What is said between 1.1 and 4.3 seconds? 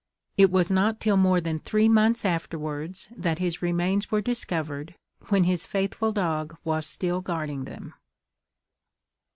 more than three months afterwards that his remains were